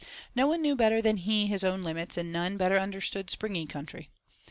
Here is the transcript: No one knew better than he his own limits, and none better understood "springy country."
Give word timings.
No 0.33 0.47
one 0.47 0.63
knew 0.63 0.75
better 0.75 0.99
than 0.99 1.17
he 1.17 1.45
his 1.45 1.63
own 1.63 1.83
limits, 1.83 2.17
and 2.17 2.33
none 2.33 2.57
better 2.57 2.79
understood 2.79 3.29
"springy 3.29 3.67
country." 3.67 4.09